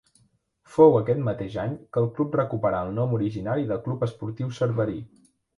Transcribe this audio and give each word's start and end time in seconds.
Fou 0.77 0.95
aquest 0.99 1.21
mateix 1.27 1.57
any 1.65 1.75
que 1.93 2.03
el 2.03 2.09
club 2.17 2.37
recuperà 2.39 2.81
el 2.87 2.91
nom 2.97 3.15
originari 3.21 3.71
de 3.73 3.81
Club 3.89 4.11
Esportiu 4.11 4.53
Cerverí. 4.63 4.99